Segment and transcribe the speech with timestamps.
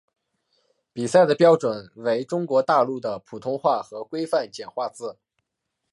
[0.93, 5.19] 比赛的标准为中国大陆的普通话和规范简化字。